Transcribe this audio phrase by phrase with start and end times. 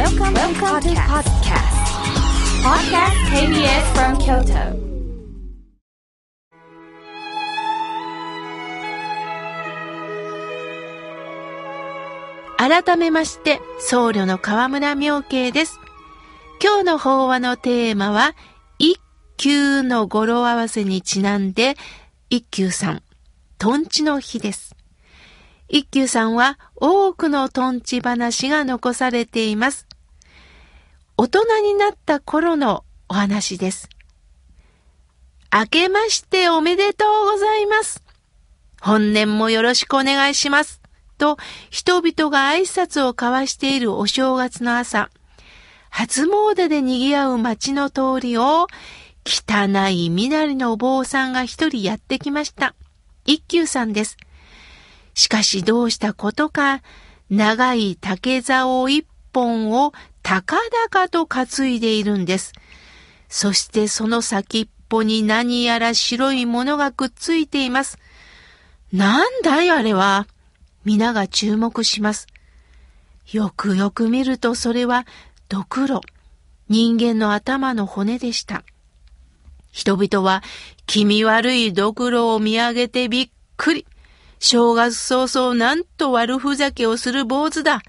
[0.00, 1.76] Welcome, Welcome to podcast.
[2.64, 4.80] Podcast KBS from Kyoto.
[12.56, 15.78] 改めまして、僧侶の河村明慶です。
[16.62, 18.34] 今日の法話のテーマは、
[18.78, 18.98] 一
[19.36, 21.74] 休の語呂合わせにちなんで、
[22.30, 23.02] 一休さん、
[23.58, 24.74] トンチの日です。
[25.68, 29.89] 一休さんは多くのトンチ話が残されています。
[31.22, 33.90] 大人になった頃のお話です。
[35.52, 38.02] 明けましておめでとうございます。
[38.80, 40.80] 本年もよろしくお願いします。
[41.18, 41.36] と、
[41.68, 45.10] 人々が挨拶を交わしているお正月の朝、
[45.90, 48.66] 初詣で賑わう街の通りを、
[49.26, 52.74] 汚い身なりのお坊さんが一人やってきました。
[53.26, 54.16] 一休さんです。
[55.12, 56.80] しかしどうしたことか、
[57.28, 59.92] 長い竹竿一本を
[60.30, 62.52] 高々と担いでいるんです。
[63.28, 67.98] そしてその先っぽに何やら白いものがくっついています。
[68.92, 70.28] なんだいあれは？
[70.84, 72.28] 皆が注目します。
[73.32, 75.04] よくよく見るとそれは
[75.48, 76.00] ドクロ、
[76.68, 78.62] 人間の頭の骨でした。
[79.72, 80.44] 人々は
[80.86, 83.84] 気味悪いドクロを見上げてびっくり。
[84.38, 87.82] 正月早々なんと悪ふざけをする坊主だ。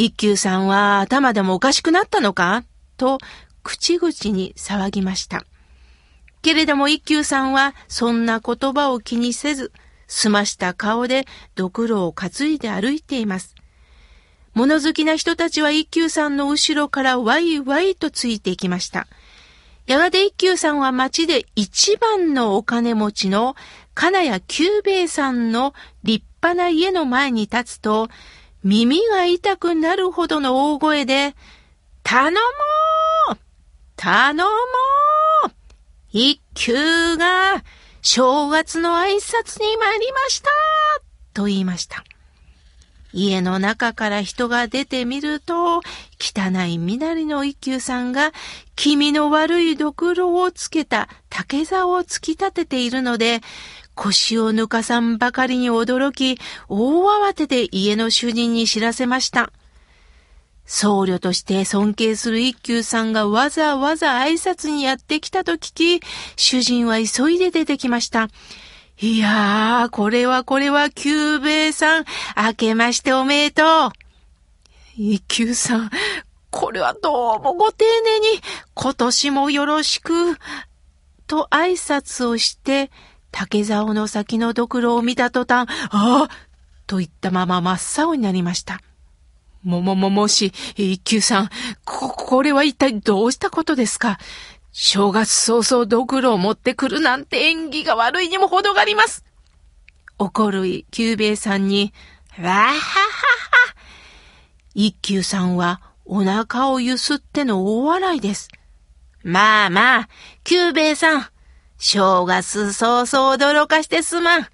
[0.00, 2.62] 一休さんは頭でもおかしくなったのか？
[2.98, 3.18] と
[3.64, 5.44] 口々に騒ぎました。
[6.40, 9.72] けれども一休さんはそんな言葉を気にせず、
[10.06, 11.26] 澄ました顔で
[11.56, 13.56] ドクロを担いで歩いています。
[14.54, 19.08] 物好きな人たちは一休さんの後ろからワイワイとついていきました。
[19.88, 23.56] やがて一休さんは町で一番のお金持ちの
[23.94, 28.08] 金谷久兵衛さんの立派な家の前に立つと、
[28.64, 31.34] 耳が痛くなるほどの大声で、
[32.02, 32.38] 頼も
[33.32, 33.36] う
[33.96, 34.44] 頼も
[35.46, 35.50] う
[36.10, 37.62] 一休が
[38.02, 40.50] 正月の挨拶に参りました
[41.34, 42.04] と言いました。
[43.12, 45.80] 家の中から人が出てみると、
[46.20, 48.32] 汚い身なりの一休さんが
[48.76, 53.40] 気味の悪いドクロをつけた竹竿を突き立てているので、
[53.98, 56.38] 腰を抜かさんばかりに驚き、
[56.68, 59.52] 大慌てで家の主人に知らせました。
[60.64, 68.28] 僧侶として尊敬する一休さんがわざわざ挨拶にやってきたと聞き、主人は急いで出てきました。
[69.00, 72.04] いやー、これはこれは、久兵衛さん、
[72.36, 73.90] 明けましておめでとう。
[74.96, 75.90] 一休さん、
[76.50, 78.26] これはどうもご丁寧に、
[78.74, 80.36] 今年もよろしく、
[81.26, 82.90] と挨拶をして、
[83.30, 86.28] 竹竿の先のドクロを見た途端、ああ
[86.86, 88.80] と言ったまま真っ青になりました。
[89.62, 91.50] ももももし、一休さん、
[91.84, 94.18] こ、これは一体どうしたことですか？
[94.72, 99.24] 正月早々ドクロを持ってくるなんて縁起が悪いにも程があります。
[100.18, 101.92] 怒る久兵衛さんに、
[102.38, 102.78] わははは。
[104.74, 108.48] 一休さんはお腹をゆすっての大笑いです。
[109.24, 110.08] まあまあ、
[110.44, 111.26] 久兵衛さん、
[111.78, 114.46] 正月早々驚かしてすまん。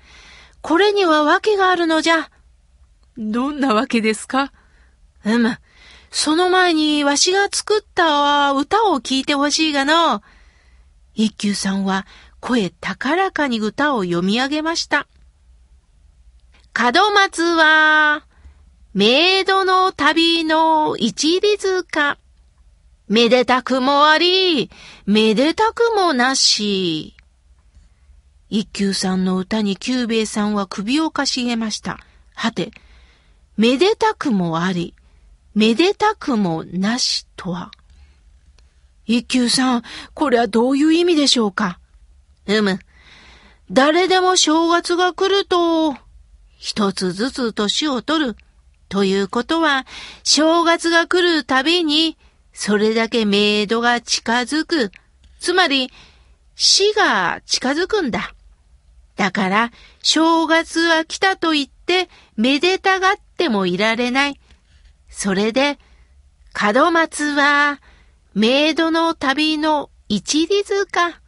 [0.61, 2.31] これには訳があるのじゃ。
[3.17, 4.53] どんなわけですか？
[5.25, 5.59] うむ。
[6.11, 10.23] その前にわしが作った歌を聞いてほしいがの。
[11.15, 12.07] 一休さんは
[12.41, 15.07] 声高らかに歌を読み上げました。
[16.77, 18.27] 門松は、
[18.93, 22.19] メイドの旅の一里塚。
[23.09, 24.71] めでたくもあり、
[25.05, 27.15] めでたくもなし。
[28.49, 31.99] 一休さんの歌に久兵衛さんは首をかしげました。
[32.35, 32.71] はて、
[33.57, 34.95] めでたくもあり、
[35.55, 37.73] めでたくもなしとは。
[39.07, 39.83] 一休さん、
[40.15, 41.79] これはどういう意味でしょうか？
[42.47, 42.79] うむ。
[43.71, 45.95] 誰でも正月が来ると、
[46.57, 48.37] 一つずつ年を取る。
[48.89, 49.87] ということは、
[50.23, 52.17] 正月が来るたびに、
[52.55, 54.91] それだけメイドが近づく。
[55.41, 55.91] つまり、
[56.55, 58.33] 死が近づくんだ。
[59.17, 59.73] だから、
[60.03, 64.41] 正月は来たと言って、めでたがってもいられない。
[65.11, 65.79] それで、
[66.75, 67.81] 門松は、
[68.35, 71.21] メイドの旅の一里塚。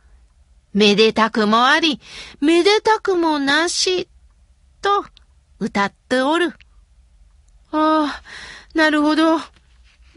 [0.73, 2.01] めでたくもあり、
[2.41, 4.09] めでたくもなし、
[4.81, 5.05] と
[5.59, 6.53] 歌っておる。
[7.73, 8.23] ああ、
[8.75, 9.39] なるほど。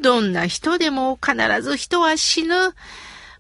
[0.02, 2.56] どんな人でも必ず人は死ぬ。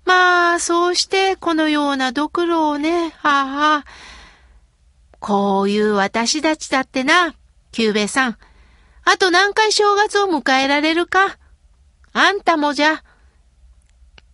[0.06, 3.85] まあ、そうしてこのようなドクロをね、ああ。
[5.19, 7.35] こういう私たちだってな、
[7.71, 8.38] 久兵衛さん。
[9.03, 11.38] あと何回正月を迎えられるか。
[12.13, 13.03] あんたもじゃ。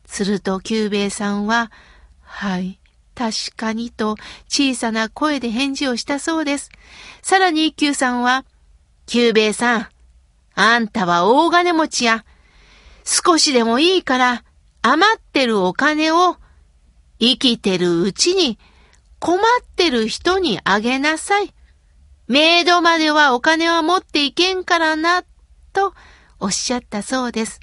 [0.06, 1.72] すると久兵衛さんは、
[2.22, 2.80] はい、
[3.16, 4.16] 確かにと
[4.48, 6.70] 小さな声で返事をしたそうです。
[7.22, 8.46] さらに一休さんは、
[9.08, 9.88] 久兵衛さん、
[10.56, 12.26] あんたは大金持ちや。
[13.04, 14.44] 少しでもいいから
[14.82, 16.38] 余ってるお金を
[17.20, 18.58] 生きてるうちに
[19.20, 19.42] 困っ
[19.76, 21.54] てる人にあげなさい。
[22.28, 25.24] メイドまではお金は持っていけんからな、
[25.74, 25.94] と
[26.40, 27.60] おっしゃったそうです。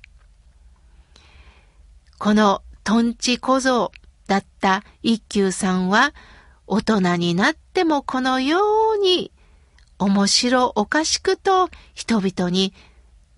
[2.18, 3.90] このトンチ小僧
[4.28, 6.14] だった一休さんは
[6.68, 8.60] 大人になってもこのよ
[8.96, 9.31] うに
[10.02, 12.74] 面白おかしくと人々に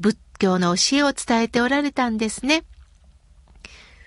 [0.01, 2.65] 仏教の教えを伝えておられたんですね。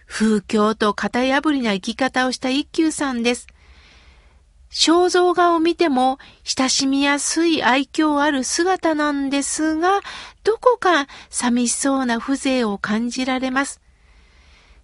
[0.07, 3.47] 風教と型破りな生き方をした一休さんです。
[4.69, 10.01] 肖像画を見ても親しみやすい愛嬌ある姿なんですが、
[10.43, 13.81] どこか寂しそうな風情を感じられます。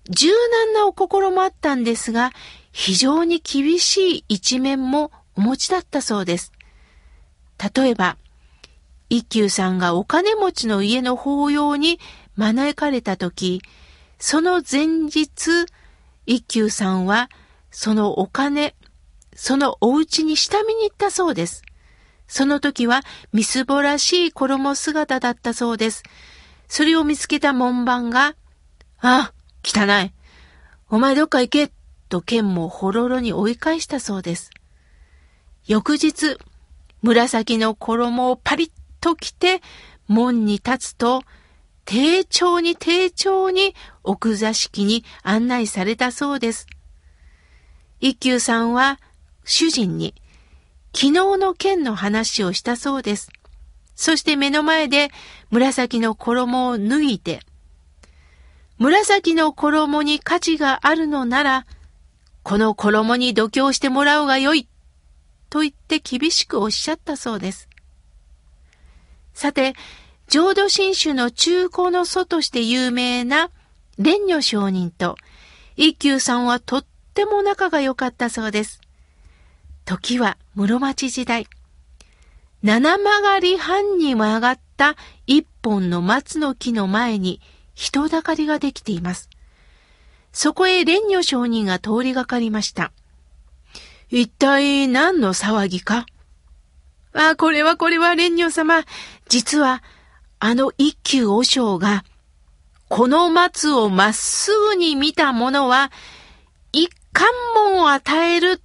[0.09, 2.31] 柔軟なお心もあったんですが、
[2.71, 6.52] 非常に厳しい一面もお持ちだったそうです。
[7.57, 8.17] 例えば、
[9.09, 11.99] 一休さんがお金持ちの家の法要に
[12.35, 13.61] 招かれたとき、
[14.17, 15.31] その前日、
[16.25, 17.29] 一休さんは
[17.71, 18.75] そのお金、
[19.35, 21.63] そのお家に下見に行ったそうです。
[22.27, 23.01] その時は
[23.31, 26.03] みすぼらしい衣姿だったそうです。
[26.67, 28.35] それを見つけた門番が、
[28.99, 29.33] あ、
[29.63, 30.13] 汚い。
[30.89, 31.71] お前どっか行け、
[32.09, 34.51] と剣もほろろに追い返したそうです。
[35.65, 36.37] 翌日、
[37.03, 38.71] 紫の衣をパリッ
[39.01, 39.61] と着て
[40.07, 41.21] 門に立つと、
[41.85, 46.65] 丁重に丁重に奥座敷に案内されたそうです。
[47.99, 48.99] 一休さんは
[49.43, 50.15] 主人に
[50.95, 53.29] 昨日の件の話をしたそうです。
[53.95, 55.09] そして目の前で
[55.51, 57.41] 紫の衣を脱いで、
[58.77, 61.65] 紫の衣に価値があるのなら、
[62.43, 64.67] この衣に度胸してもらうがよい、
[65.53, 67.69] と言って厳しくおっしゃったそうです。
[69.35, 69.75] さて、
[70.27, 73.51] 浄土真宗の中古の祖として有名な
[73.99, 75.15] 蓮如上人と
[75.75, 78.81] 一休さんはとっても仲が良かったそうです。
[79.85, 81.45] 時は室町時代。
[82.63, 84.95] 七曲がり半に曲がった
[85.27, 87.41] 一本の松の木の前に
[87.75, 89.29] 人だかりができています。
[90.31, 92.91] そこへ蓮如上人が通りがかりました。
[94.15, 96.05] 一体何の騒ぎか？
[97.13, 98.83] あ、これはこれは蓮如様。
[99.27, 99.81] 実は、
[100.37, 102.03] あの一休和尚が、
[102.89, 105.91] この松をまっすぐに見た者は、
[106.71, 108.61] 一貫門を与える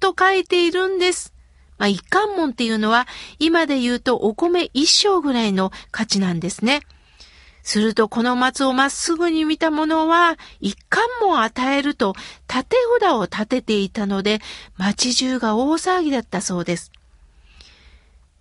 [0.00, 1.32] と書いているんです。
[1.78, 3.06] まあ、一貫門っていうのは、
[3.38, 6.82] 今で言うとお米一升ぐらいの価値なんですね。
[7.64, 12.14] するとこの松をまっすぐに見た者は、一貫も与えると
[12.48, 14.40] 立て札を立てていたので、
[14.76, 16.92] 町中が大騒ぎだったそうです。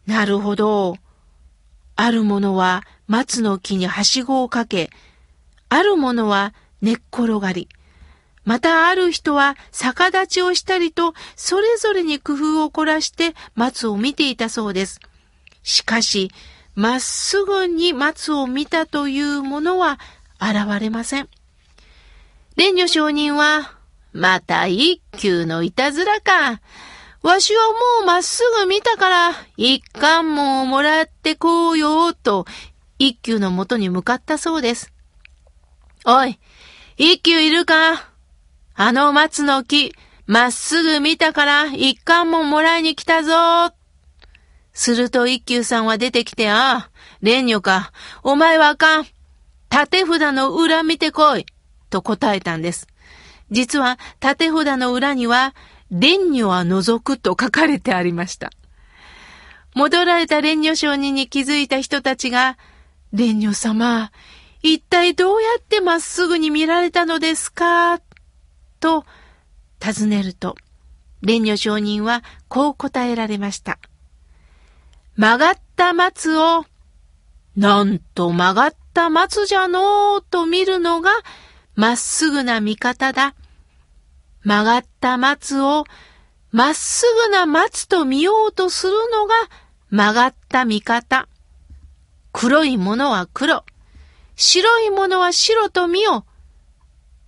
[0.05, 0.97] なるほど。
[1.95, 4.89] ある者は松の木にはしごをかけ、
[5.69, 7.69] ある者は寝っ転がり、
[8.43, 14.99] またある人は逆立ちをしたりと、それぞれに工夫を凝らして松を見ていたそうです。
[15.63, 16.29] しかし、
[16.75, 19.99] まっすぐに松を見たというものは
[20.41, 21.29] 現れません。
[22.57, 23.73] 蓮如上人は、
[24.11, 26.61] また一休のいたずらか。
[27.21, 32.45] わしはもうまっすぐ見たから、一貫門をもらってこうよ、と、
[32.99, 34.91] 一休のもとに向かったそうです。
[36.05, 36.39] おい、
[36.97, 38.09] 一休いるか？
[38.75, 39.93] あの松の木、
[40.25, 43.73] まっすぐ見たから一貫門もらいに来たぞ。
[44.73, 46.89] すると一休さんは出てきて、ああ、
[47.21, 47.91] 蓮女か、
[48.23, 49.05] お前はあかん。
[49.69, 51.45] 縦札の裏見てこい。
[51.89, 52.87] と答えたんです。
[53.51, 55.53] 実は縦札の裏には、
[55.91, 58.49] 蓮女は除くと書かれてありました。
[59.75, 62.57] 戻られた蓮女商人に気づいた人たちが、
[63.11, 64.11] 蓮女様、
[64.63, 68.01] 一体どうやってまっすぐに見られたのですか？
[68.79, 69.05] と
[69.79, 70.55] 尋ねると、
[71.21, 73.77] 蓮如上人はこう答えられました。
[75.15, 76.65] 曲がった松を、
[77.55, 81.11] なんと曲がった松じゃのうと見るのが
[81.75, 83.35] まっすぐな見方だ。
[84.43, 85.85] 曲がった松を
[86.51, 89.33] まっすぐな松と見ようとするのが
[89.91, 91.27] 曲がった見方。
[92.31, 93.63] 黒いものは黒。
[94.35, 96.25] 白いものは白と見よ。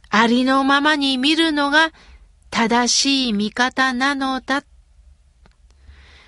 [0.10, 1.92] ありのままに見るのが
[2.50, 4.64] 正しい見方なのだ。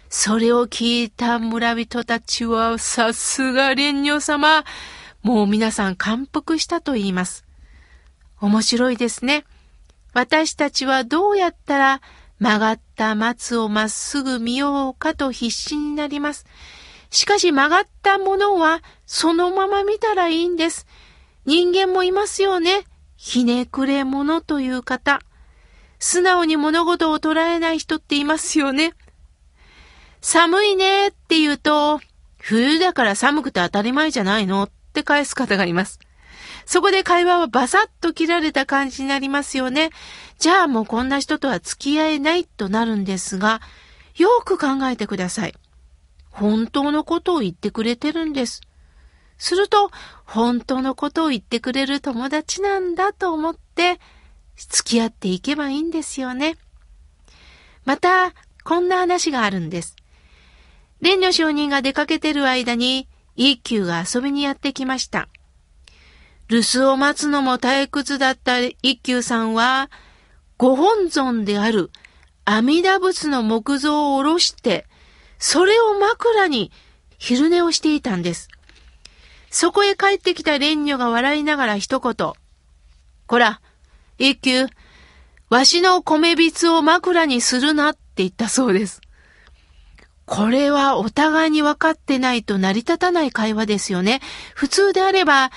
[0.10, 4.64] それを聞いた村人たちは、さすが蓮如様、
[5.22, 7.46] もう皆さん感服したと言います。
[8.40, 9.46] 面白いですね。
[10.14, 12.02] 私たちはどうやったら
[12.40, 16.46] 曲がった松をまっすぐ見ようかと必死になります。
[17.10, 20.88] しかし曲がったものはそのまま見たらいいんです。
[21.46, 22.86] 人間もいますよね。
[23.16, 25.22] ひねくれ者という方。
[26.00, 28.94] 素直に物事を捉えない人っていますよね。
[30.30, 32.02] 寒いねって言うと、
[32.38, 36.02] 冬だから寒くて当たり前じゃないのって返す方がいます。
[36.66, 39.90] そこで会話はバサッと切られた感じになりますよね。
[40.38, 43.62] じゃあもうこんな人とは付き合えないとなるんですが、
[44.18, 45.54] よく考えてください。
[46.30, 48.60] 本当のことを言ってくれてるんです。
[49.38, 49.92] すると、
[50.26, 54.02] 本当のことを言ってくれる友達なんだと思って、
[54.58, 56.58] 付き合っていけばいいんですよね。
[57.86, 58.34] また、
[58.66, 59.96] こんな話があるんです。
[61.02, 65.30] 蓮女上人が出かけてる間に、一休が遊びにやってきました。
[66.48, 69.90] 留守を待つのも退屈だった一休さんは、
[70.58, 71.92] ご本尊である
[72.46, 74.86] 阿弥陀仏の木像を下ろして、
[75.38, 76.72] それを枕に
[77.20, 78.48] 昼寝をしていたんです。
[79.50, 82.34] そこへ帰ってきた蓮女が笑いながら一言。
[83.28, 83.62] こら、
[84.18, 84.68] 一休、
[85.50, 89.02] わしの米びつを枕にするなって言ったそうです。
[90.28, 94.20] これはお互いに分かってないと成り立たない会話ですよね。
[94.54, 95.52] 普通であれば、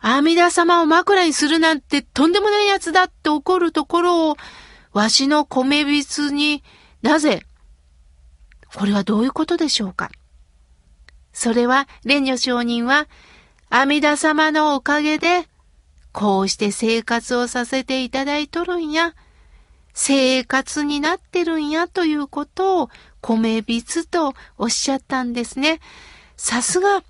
[0.00, 4.36] 阿弥陀様を枕にするなんてとんでもないやつだって怒るところを、
[4.92, 6.64] わしの米びつに
[7.00, 7.44] なぜ？
[8.74, 10.10] これはどういうことでしょうか？
[11.32, 13.06] それは、蓮如上人は、
[13.70, 15.48] 阿弥陀様のおかげで、
[16.10, 19.14] こうして生活をさせていただいとるんや、
[19.94, 25.80] 生活になってるんやということを、米びつとおっしゃったんですね。
[26.36, 27.02] さすが、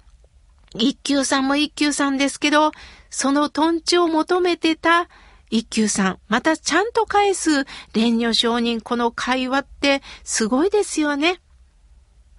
[0.75, 2.73] 一休さんも一休さんですけど、
[3.11, 5.09] そのトンチを求めてた
[5.51, 11.41] 一休さん、またちゃんと返す蓮如上人、この会話ってすごいですよね。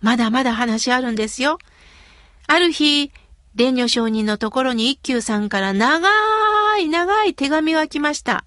[0.02, 1.58] まだまだ話あるんですよ。
[2.48, 3.12] ある日、
[3.56, 6.10] 蓮如上人のところに一休さんから長
[6.78, 8.46] い長い手紙が来ました。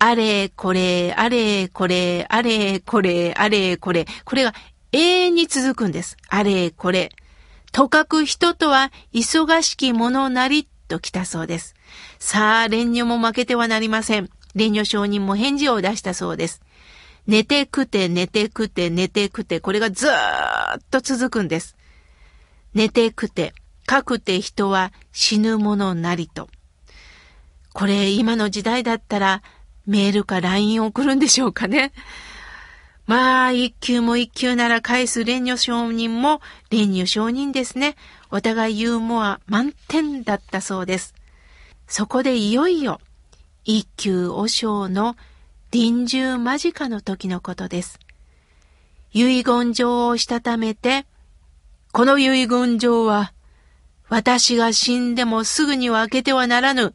[0.00, 4.06] あれこれ、あれこれ、あれこれ、あれこれ。
[4.24, 4.54] これが
[4.92, 6.16] 永遠に続くんです。
[6.28, 7.10] あれこれ。
[7.72, 11.74] とかく人とは忙しき者なりと来たそうです。
[12.20, 14.30] さあ、蓮如も負けてはなりません。
[14.54, 16.62] 蓮如上人も返事を出したそうです。
[17.26, 20.10] 寝てくて、寝てくて、寝てくて、これがずー
[20.78, 21.76] っと続くんです。
[22.72, 23.52] 寝てくて、
[23.84, 26.48] かくて人は死ぬものなりと。
[27.74, 29.42] これ今の時代だったら
[29.88, 31.92] メールか LINE を送るんでしょうかね。
[33.08, 37.96] まあ、一級も一級なら返す蓮如承人も蓮如承人ですね。
[38.30, 41.14] お互いユーモア満点だったそうです。
[41.86, 43.00] そこでいよいよ
[43.64, 45.16] 一級和尚の
[45.70, 47.98] 臨終間近の時のことです。
[49.12, 51.06] 遺言状をしたためて、
[51.92, 53.32] この遺言状は、
[54.08, 56.92] 私が死んでもすぐには開けてはならぬ。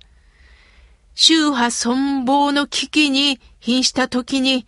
[1.16, 4.66] 宗派存亡の危機に瀕した時に、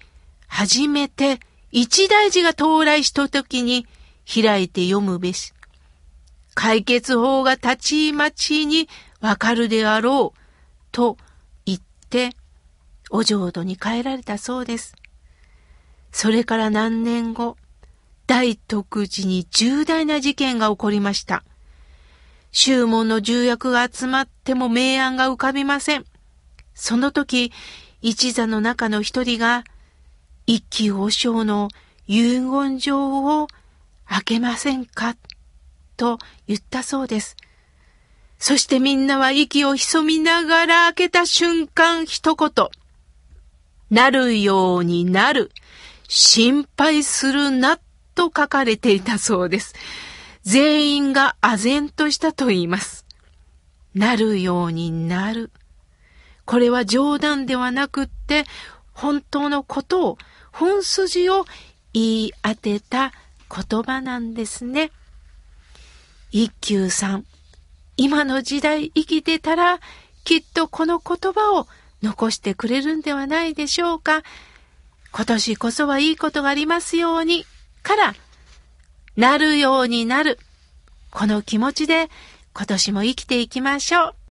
[0.47, 1.39] 初めて
[1.71, 3.87] 一大事が到来した時に
[4.31, 5.53] 開いて読むべし。
[6.53, 8.87] 解決法がたちまちに
[9.19, 10.39] わかるであろう、
[10.91, 11.17] と
[11.65, 12.31] 言って、
[13.09, 14.95] お浄土に帰られたそうです。
[16.11, 17.57] それから何年後、
[18.27, 21.43] 大徳寺に重大な事件が起こりました。
[22.51, 26.05] 宗門の重役が集まっても明暗が浮かびません。
[26.75, 27.51] その時、
[28.01, 29.63] 一座の中の一人が、
[30.45, 31.69] 一騎王将の
[32.05, 33.47] 遺言状を
[34.07, 35.15] 開けませんか？
[35.97, 37.35] と言ったそうです。
[38.37, 42.67] そしてみんなは息を潜みながら開けた瞬間一言。
[43.89, 45.51] なるようになる。
[46.07, 47.79] 心配するな、
[48.13, 49.73] と書かれていたそうです。
[50.43, 53.05] 全員が唖然としたと言います。
[53.95, 55.49] なるようになる。
[56.45, 58.45] これは冗談ではなくって、
[58.93, 60.17] 本当のことを、
[60.51, 61.45] 本筋を
[61.93, 63.11] 言い当てた
[63.49, 64.91] 言葉なんですね。
[66.31, 67.25] 一休さん、
[67.97, 69.79] 今の時代生きてたら、
[70.23, 71.67] きっとこの言葉を
[72.01, 74.23] 残してくれるんではないでしょうか。
[75.11, 77.45] 今年こそはいいことがありますように、
[77.83, 78.15] から、
[79.15, 80.39] なるようになる。
[81.09, 82.09] この気持ちで
[82.53, 84.24] 今年も生きていきましょう。